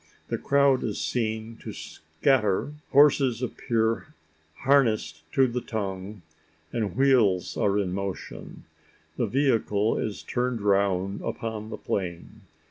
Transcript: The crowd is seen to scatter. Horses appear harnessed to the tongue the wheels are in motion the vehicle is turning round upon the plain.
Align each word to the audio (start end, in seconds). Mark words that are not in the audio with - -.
The 0.29 0.39
crowd 0.39 0.83
is 0.83 0.99
seen 0.99 1.57
to 1.57 1.71
scatter. 1.73 2.73
Horses 2.89 3.43
appear 3.43 4.15
harnessed 4.61 5.21
to 5.33 5.45
the 5.45 5.61
tongue 5.61 6.23
the 6.71 6.87
wheels 6.87 7.55
are 7.55 7.77
in 7.77 7.93
motion 7.93 8.63
the 9.17 9.27
vehicle 9.27 9.99
is 9.99 10.23
turning 10.23 10.61
round 10.61 11.21
upon 11.21 11.69
the 11.69 11.77
plain. 11.77 12.41